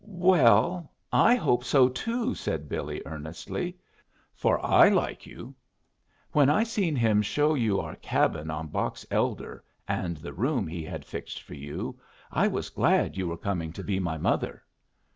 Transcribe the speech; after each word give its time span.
"Well, 0.03 0.91
I 1.11 1.35
hope 1.35 1.63
so 1.63 1.87
too," 1.87 2.33
said 2.33 2.67
Billy, 2.67 3.03
earnestly. 3.05 3.77
"For 4.33 4.59
I 4.65 4.89
like 4.89 5.27
you. 5.27 5.53
When 6.31 6.49
I 6.49 6.63
seen 6.63 6.95
him 6.95 7.21
show 7.21 7.53
you 7.53 7.79
our 7.79 7.95
cabin 7.97 8.49
on 8.49 8.69
Box 8.69 9.05
Elder, 9.11 9.63
and 9.87 10.17
the 10.17 10.33
room 10.33 10.65
he 10.65 10.83
had 10.83 11.05
fixed 11.05 11.43
for 11.43 11.53
you, 11.53 11.99
I 12.31 12.47
was 12.47 12.71
glad 12.71 13.15
you 13.15 13.27
were 13.27 13.37
coming 13.37 13.71
to 13.73 13.83
be 13.83 13.99
my 13.99 14.17
mother. 14.17 14.63